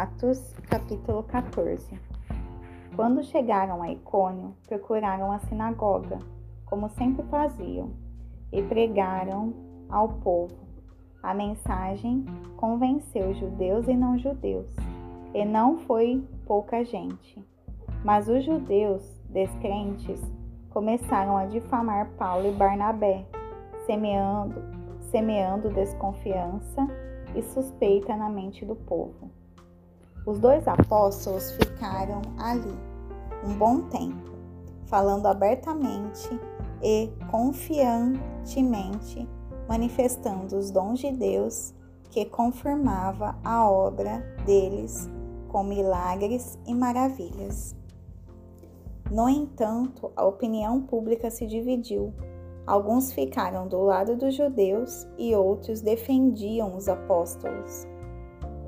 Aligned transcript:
Atos, 0.00 0.54
capítulo 0.70 1.24
14. 1.24 2.00
Quando 2.94 3.20
chegaram 3.24 3.82
a 3.82 3.90
Icônio, 3.90 4.54
procuraram 4.68 5.32
a 5.32 5.40
sinagoga, 5.40 6.20
como 6.66 6.88
sempre 6.90 7.26
faziam, 7.26 7.90
e 8.52 8.62
pregaram 8.62 9.52
ao 9.88 10.08
povo. 10.08 10.54
A 11.20 11.34
mensagem 11.34 12.24
convenceu 12.56 13.34
judeus 13.34 13.88
e 13.88 13.94
não 13.94 14.16
judeus, 14.16 14.72
e 15.34 15.44
não 15.44 15.78
foi 15.78 16.24
pouca 16.46 16.84
gente. 16.84 17.44
Mas 18.04 18.28
os 18.28 18.44
judeus 18.44 19.02
descrentes 19.28 20.20
começaram 20.70 21.36
a 21.36 21.46
difamar 21.46 22.08
Paulo 22.10 22.46
e 22.46 22.52
Barnabé, 22.52 23.26
semeando, 23.84 24.62
semeando 25.10 25.70
desconfiança 25.70 26.86
e 27.34 27.42
suspeita 27.42 28.14
na 28.14 28.30
mente 28.30 28.64
do 28.64 28.76
povo. 28.76 29.37
Os 30.26 30.38
dois 30.38 30.66
apóstolos 30.68 31.52
ficaram 31.52 32.22
ali 32.38 32.78
um 33.44 33.54
bom 33.54 33.82
tempo, 33.82 34.32
falando 34.86 35.26
abertamente 35.26 36.28
e 36.82 37.10
confiantemente, 37.30 39.28
manifestando 39.68 40.56
os 40.56 40.70
dons 40.70 40.98
de 40.98 41.10
Deus 41.12 41.74
que 42.10 42.24
confirmava 42.24 43.36
a 43.44 43.70
obra 43.70 44.18
deles 44.44 45.08
com 45.48 45.62
milagres 45.62 46.58
e 46.66 46.74
maravilhas. 46.74 47.76
No 49.10 49.28
entanto, 49.28 50.12
a 50.14 50.24
opinião 50.24 50.82
pública 50.82 51.30
se 51.30 51.46
dividiu 51.46 52.12
Alguns 52.68 53.14
ficaram 53.14 53.66
do 53.66 53.80
lado 53.80 54.14
dos 54.14 54.34
judeus 54.34 55.08
e 55.16 55.34
outros 55.34 55.80
defendiam 55.80 56.76
os 56.76 56.86
apóstolos. 56.86 57.86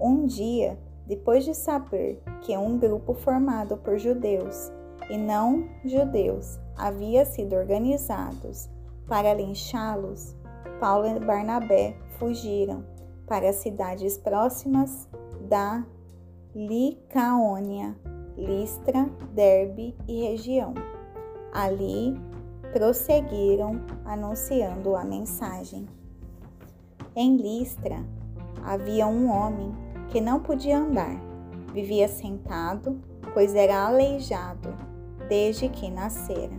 Um 0.01 0.25
dia, 0.25 0.79
depois 1.07 1.45
de 1.45 1.55
saber 1.55 2.23
que 2.43 2.57
um 2.57 2.79
grupo 2.79 3.15
formado 3.15 3.77
por 3.77 3.99
judeus 3.99 4.71
e 5.09 5.19
não 5.19 5.69
judeus 5.85 6.59
havia 6.77 7.25
sido 7.25 7.57
organizados 7.57 8.69
para 9.07 9.35
linchá-los, 9.35 10.37
Paulo 10.79 11.07
e 11.07 11.19
Barnabé 11.19 11.97
fugiram 12.19 12.85
para 13.27 13.51
as 13.51 13.57
cidades 13.57 14.17
próximas 14.17 15.09
da 15.49 15.85
Licaônia, 16.55 17.97
Listra, 18.37 19.09
Derbe 19.35 19.97
e 20.09 20.23
região. 20.29 20.75
Ali 21.53 22.15
prosseguiram 22.73 23.81
anunciando 24.05 24.95
a 24.97 25.05
mensagem. 25.05 25.87
Em 27.15 27.37
Listra 27.37 28.05
havia 28.65 29.07
um 29.07 29.29
homem 29.29 29.75
que 30.11 30.21
não 30.21 30.41
podia 30.41 30.79
andar, 30.79 31.17
vivia 31.73 32.09
sentado, 32.09 33.01
pois 33.33 33.55
era 33.55 33.87
aleijado 33.87 34.75
desde 35.29 35.69
que 35.69 35.91
nascera. 35.91 36.57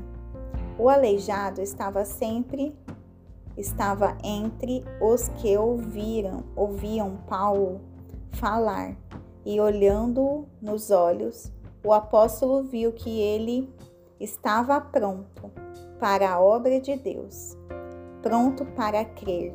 O 0.80 0.90
aleijado 0.90 1.62
estava 1.62 2.06
sempre 2.06 2.76
estava 3.58 4.18
entre 4.24 4.84
os 5.02 5.28
que 5.28 5.58
ouviram, 5.58 6.44
ouviam 6.56 7.18
Paulo 7.28 7.82
falar, 8.32 8.96
e 9.46 9.60
olhando 9.60 10.46
nos 10.62 10.92
olhos, 10.92 11.52
o 11.84 11.92
apóstolo 11.92 12.64
viu 12.64 12.94
que 12.94 13.20
ele 13.20 13.74
estava 14.20 14.80
pronto 14.80 15.52
para 16.00 16.32
a 16.32 16.40
obra 16.40 16.80
de 16.80 16.96
Deus, 16.96 17.58
pronto 18.22 18.66
para 18.66 19.04
crer. 19.04 19.54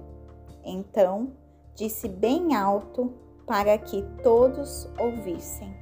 Então 0.65 1.33
disse 1.75 2.09
bem 2.09 2.55
alto 2.55 3.13
para 3.47 3.79
que 3.79 4.03
todos 4.23 4.89
ouvissem: 4.99 5.75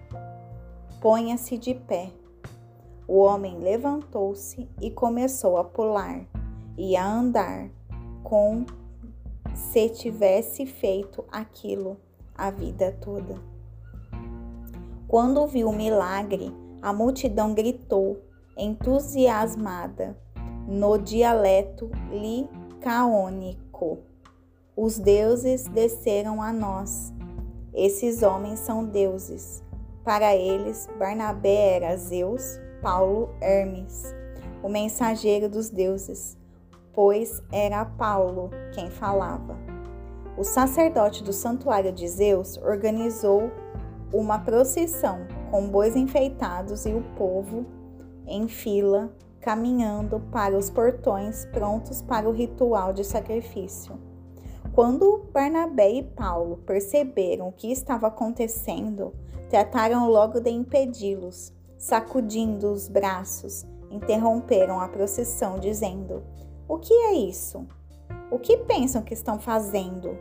Ponha-se 1.01 1.57
de 1.57 1.75
pé. 1.75 2.13
O 3.07 3.19
homem 3.19 3.59
levantou-se 3.59 4.69
e 4.81 4.91
começou 4.91 5.59
a 5.59 5.65
pular 5.65 6.27
e 6.77 6.97
a 6.97 7.07
andar, 7.07 7.69
como 8.23 8.65
se 9.55 9.89
tivesse 9.91 10.67
feito 10.67 11.25
aquilo 11.31 11.99
a 12.35 12.51
vida 12.51 12.97
toda. 13.01 13.37
Quando 15.07 15.47
viu 15.47 15.69
o 15.69 15.77
milagre, 15.77 16.53
a 16.83 16.93
multidão 16.93 17.55
gritou, 17.55 18.21
entusiasmada: 18.57 20.19
no 20.67 20.99
dialeto 20.99 21.91
licaônico. 22.11 23.99
Os 24.77 24.99
deuses 24.99 25.69
desceram 25.69 26.43
a 26.43 26.53
nós. 26.53 27.14
Esses 27.75 28.23
homens 28.23 28.61
são 28.61 28.85
deuses. 28.85 29.63
Para 30.05 30.37
eles, 30.37 30.89
Barnabé 30.99 31.77
era 31.77 31.97
Zeus, 31.97 32.61
Paulo, 32.81 33.31
Hermes, 33.41 34.15
o 34.63 34.69
mensageiro 34.69 35.49
dos 35.49 35.71
deuses, 35.71 36.39
pois 36.93 37.43
era 37.51 37.85
Paulo 37.85 38.51
quem 38.73 38.91
falava. 38.91 39.59
O 40.37 40.45
sacerdote 40.45 41.25
do 41.25 41.33
santuário 41.33 41.91
de 41.91 42.07
Zeus 42.07 42.57
organizou 42.59 43.51
uma 44.13 44.39
procissão 44.39 45.27
com 45.51 45.67
bois 45.69 45.97
enfeitados 45.97 46.87
e 46.87 46.93
o 46.93 47.03
povo 47.17 47.67
em 48.27 48.47
fila 48.47 49.13
caminhando 49.41 50.21
para 50.33 50.57
os 50.57 50.71
portões 50.71 51.45
prontos 51.47 52.01
para 52.01 52.29
o 52.29 52.33
ritual 52.33 52.93
de 52.93 53.05
sacrifício. 53.05 54.14
Quando 54.75 55.29
Barnabé 55.33 55.93
e 55.93 56.03
Paulo 56.03 56.57
perceberam 56.67 57.47
o 57.47 57.53
que 57.53 57.71
estava 57.71 58.09
acontecendo, 58.09 59.15
trataram 59.49 60.11
logo 60.11 60.41
de 60.41 60.51
impedi-los, 60.51 61.53
sacudindo 61.79 62.73
os 62.73 62.89
braços, 62.89 63.65
interromperam 63.89 64.81
a 64.81 64.89
procissão, 64.89 65.61
dizendo: 65.61 66.25
O 66.67 66.77
que 66.79 66.93
é 66.93 67.13
isso? 67.13 67.65
O 68.33 68.39
que 68.41 68.57
pensam 68.57 69.01
que 69.01 69.15
estão 69.15 69.39
fazendo? 69.39 70.19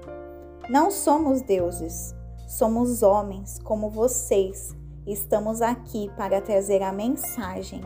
Não 0.70 0.92
somos 0.92 1.42
deuses, 1.42 2.14
somos 2.48 3.02
homens 3.02 3.58
como 3.64 3.90
vocês. 3.90 4.76
Estamos 5.08 5.64
aqui 5.64 6.12
para 6.16 6.40
trazer 6.40 6.84
a 6.84 6.94
mensagem 6.94 7.82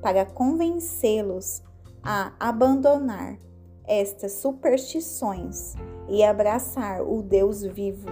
para 0.00 0.24
convencê-los 0.24 1.64
a 2.00 2.32
abandonar 2.38 3.38
estas 3.86 4.32
superstições 4.32 5.74
e 6.08 6.22
abraçar 6.22 7.02
o 7.02 7.22
Deus 7.22 7.62
vivo, 7.62 8.08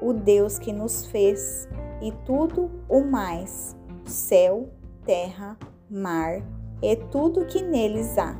o 0.00 0.12
Deus 0.12 0.58
que 0.58 0.72
nos 0.72 1.06
fez 1.06 1.68
e 2.00 2.12
tudo 2.24 2.70
o 2.88 3.00
mais, 3.02 3.76
céu, 4.04 4.68
terra, 5.04 5.56
mar 5.90 6.42
e 6.80 6.96
tudo 6.96 7.46
que 7.46 7.62
neles 7.62 8.18
há. 8.18 8.36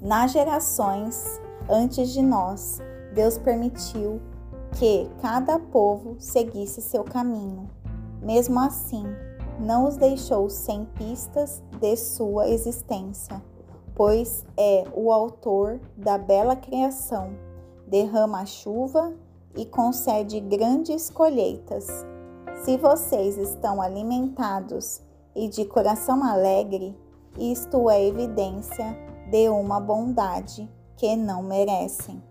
Nas 0.00 0.32
gerações 0.32 1.40
antes 1.68 2.10
de 2.10 2.22
nós, 2.22 2.80
Deus 3.14 3.38
permitiu 3.38 4.20
que 4.78 5.08
cada 5.20 5.58
povo 5.58 6.16
seguisse 6.18 6.80
seu 6.80 7.04
caminho. 7.04 7.68
Mesmo 8.22 8.60
assim, 8.60 9.04
não 9.58 9.86
os 9.86 9.96
deixou 9.96 10.48
sem 10.48 10.84
pistas 10.96 11.62
de 11.80 11.96
sua 11.96 12.48
existência, 12.48 13.42
pois 14.00 14.46
é 14.56 14.86
o 14.94 15.12
autor 15.12 15.78
da 15.94 16.16
bela 16.16 16.56
criação, 16.56 17.36
derrama 17.86 18.40
a 18.40 18.46
chuva 18.46 19.12
e 19.54 19.66
concede 19.66 20.40
grandes 20.40 21.10
colheitas. 21.10 21.86
Se 22.64 22.78
vocês 22.78 23.36
estão 23.36 23.78
alimentados 23.82 25.02
e 25.36 25.50
de 25.50 25.66
coração 25.66 26.24
alegre, 26.24 26.96
isto 27.38 27.90
é 27.90 28.02
evidência 28.02 28.96
de 29.30 29.50
uma 29.50 29.78
bondade 29.78 30.66
que 30.96 31.14
não 31.14 31.42
merecem. 31.42 32.22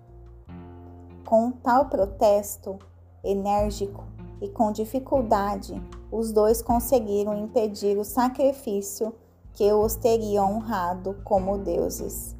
Com 1.23 1.51
tal 1.51 1.85
protesto 1.85 2.79
enérgico 3.23 4.05
e 4.41 4.49
com 4.49 4.71
dificuldade, 4.71 5.79
os 6.11 6.31
dois 6.31 6.63
conseguiram 6.63 7.37
impedir 7.37 7.95
o 7.95 8.03
sacrifício 8.03 9.13
que 9.53 9.71
os 9.73 9.95
teria 9.95 10.43
honrado 10.43 11.15
como 11.23 11.57
deuses. 11.57 12.35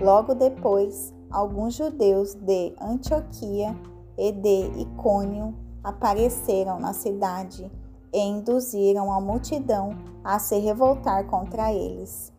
Logo 0.00 0.34
depois, 0.34 1.14
alguns 1.30 1.74
judeus 1.74 2.34
de 2.34 2.74
Antioquia 2.80 3.76
e 4.16 4.32
de 4.32 4.80
Icônio 4.80 5.54
apareceram 5.82 6.78
na 6.78 6.92
cidade 6.92 7.70
e 8.12 8.20
induziram 8.20 9.12
a 9.12 9.20
multidão 9.20 9.96
a 10.22 10.38
se 10.38 10.58
revoltar 10.58 11.26
contra 11.26 11.72
eles. 11.72 12.32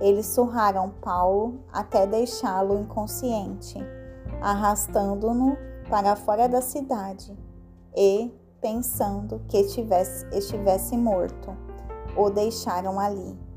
Eles 0.00 0.26
surraram 0.26 0.90
Paulo 1.02 1.60
até 1.72 2.06
deixá-lo 2.06 2.78
inconsciente, 2.78 3.78
arrastando-no 4.40 5.56
para 5.88 6.16
fora 6.16 6.48
da 6.48 6.60
cidade 6.60 7.36
e 7.96 8.32
pensando 8.60 9.40
que 9.48 9.58
estivesse 9.58 10.96
morto, 10.96 11.56
o 12.16 12.30
deixaram 12.30 12.98
ali. 12.98 13.47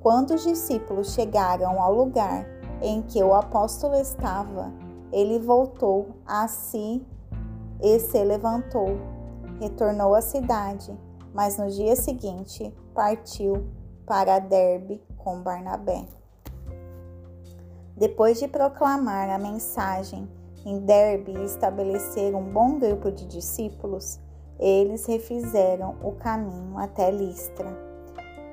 Quando 0.00 0.34
os 0.34 0.44
discípulos 0.44 1.12
chegaram 1.12 1.82
ao 1.82 1.92
lugar 1.92 2.46
em 2.80 3.02
que 3.02 3.22
o 3.22 3.34
apóstolo 3.34 3.94
estava, 3.94 4.72
ele 5.12 5.38
voltou 5.38 6.10
a 6.24 6.46
si 6.46 7.04
e 7.80 7.98
se 7.98 8.22
levantou, 8.22 8.98
retornou 9.60 10.14
à 10.14 10.20
cidade, 10.20 10.96
mas 11.34 11.58
no 11.58 11.68
dia 11.68 11.96
seguinte 11.96 12.74
partiu 12.94 13.66
para 14.06 14.38
Derbe 14.38 15.02
com 15.16 15.40
Barnabé. 15.40 16.04
Depois 17.96 18.38
de 18.38 18.46
proclamar 18.46 19.28
a 19.28 19.38
mensagem 19.38 20.28
em 20.64 20.78
Derbe 20.80 21.32
e 21.32 21.44
estabelecer 21.44 22.34
um 22.34 22.44
bom 22.44 22.78
grupo 22.78 23.10
de 23.10 23.26
discípulos, 23.26 24.20
eles 24.58 25.06
refizeram 25.06 25.96
o 26.02 26.12
caminho 26.12 26.78
até 26.78 27.10
Listra, 27.10 27.87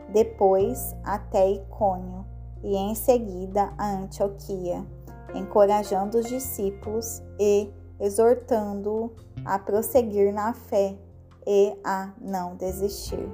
depois 0.09 0.95
até 1.03 1.49
Icônio 1.51 2.25
e 2.63 2.75
em 2.75 2.95
seguida 2.95 3.73
a 3.77 3.91
Antioquia, 3.91 4.85
encorajando 5.33 6.19
os 6.19 6.25
discípulos 6.27 7.21
e 7.39 7.71
exortando-o 7.99 9.11
a 9.43 9.59
prosseguir 9.59 10.33
na 10.33 10.53
fé 10.53 10.97
e 11.45 11.77
a 11.83 12.11
não 12.19 12.55
desistir. 12.55 13.29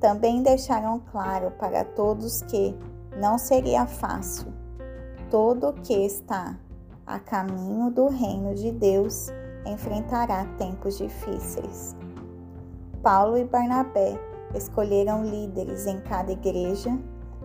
Também 0.00 0.42
deixaram 0.42 1.00
claro 1.10 1.50
para 1.52 1.84
todos 1.84 2.42
que 2.42 2.74
não 3.20 3.38
seria 3.38 3.86
fácil 3.86 4.60
Todo 5.30 5.72
que 5.74 5.94
está 5.94 6.58
a 7.06 7.20
caminho 7.20 7.88
do 7.88 8.08
reino 8.08 8.52
de 8.52 8.72
Deus 8.72 9.28
enfrentará 9.64 10.44
tempos 10.58 10.98
difíceis. 10.98 11.94
Paulo 13.00 13.38
e 13.38 13.44
Barnabé 13.44 14.18
escolheram 14.54 15.24
líderes 15.24 15.86
em 15.86 16.00
cada 16.00 16.32
igreja. 16.32 16.90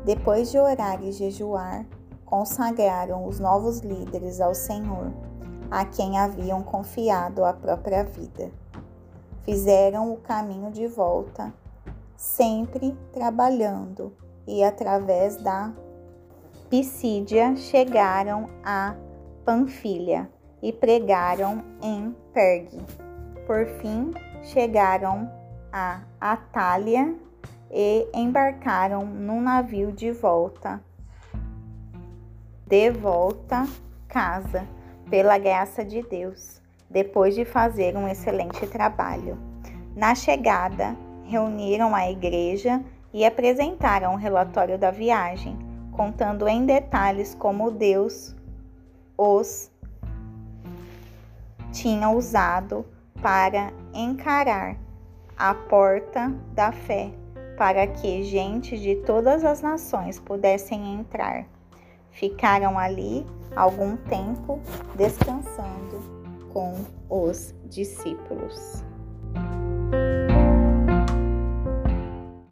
Depois 0.04 0.52
de 0.52 0.60
orar 0.60 1.04
e 1.04 1.12
jejuar, 1.12 1.86
consagraram 2.26 3.26
os 3.26 3.40
novos 3.40 3.80
líderes 3.80 4.42
ao 4.42 4.54
Senhor, 4.54 5.12
a 5.70 5.86
quem 5.86 6.18
haviam 6.18 6.62
confiado 6.62 7.44
a 7.44 7.54
própria 7.54 8.04
vida. 8.04 8.52
Fizeram 9.44 10.12
o 10.12 10.18
caminho 10.18 10.72
de 10.72 10.88
volta, 10.88 11.54
sempre 12.16 12.98
trabalhando 13.12 14.14
e 14.48 14.64
através 14.64 15.38
da 15.38 15.72
Pisídia 16.70 17.56
chegaram 17.56 18.50
a 18.64 18.96
Panfilha 19.46 20.30
e 20.62 20.74
pregaram 20.74 21.64
em 21.82 22.16
Pergue. 22.34 22.82
Por 23.46 23.68
fim, 23.80 24.12
chegaram 24.42 25.30
a 25.78 26.00
Atália 26.22 27.14
e 27.70 28.08
embarcaram 28.14 29.06
num 29.06 29.42
navio 29.42 29.92
de 29.92 30.10
volta. 30.10 30.82
De 32.66 32.90
volta 32.92 33.68
casa, 34.08 34.66
pela 35.10 35.38
graça 35.38 35.84
de 35.84 36.02
Deus, 36.02 36.62
depois 36.90 37.36
de 37.36 37.44
fazer 37.44 37.98
um 37.98 38.08
excelente 38.08 38.66
trabalho. 38.68 39.38
Na 39.94 40.16
chegada, 40.16 40.96
reuniram 41.26 41.94
a 41.94 42.10
igreja 42.10 42.82
e 43.14 43.26
apresentaram 43.26 44.14
o 44.14 44.18
relatório 44.18 44.80
da 44.80 44.92
viagem 44.92 45.60
contando 45.92 46.48
em 46.48 46.66
detalhes 46.66 47.36
como 47.36 47.70
Deus 47.70 48.34
os 49.18 49.70
tinha 51.74 52.10
usado 52.10 52.86
para 53.22 53.74
encarar 53.94 54.85
a 55.38 55.54
porta 55.54 56.34
da 56.54 56.72
fé, 56.72 57.12
para 57.58 57.88
que 57.88 58.24
gente 58.24 58.78
de 58.78 58.96
todas 58.98 59.44
as 59.44 59.62
nações 59.62 60.20
pudessem 60.20 60.96
entrar. 60.96 61.46
Ficaram 62.12 62.80
ali 62.80 63.26
algum 63.56 63.98
tempo 63.98 64.60
descansando 64.96 66.00
com 66.54 66.74
os 67.10 67.54
discípulos. 67.66 68.84